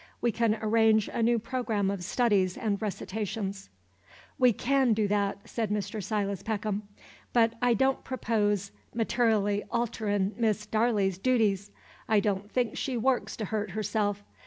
[0.19, 3.69] We can arrange a new programme of studies and recitations."
[4.39, 6.01] "We can do that," said Mr.
[6.03, 6.87] Silas Peckham.
[7.33, 11.69] "But I don't propose mater'lly alterin' Miss Darley's dooties.
[12.09, 14.23] I don't think she works to hurt herself.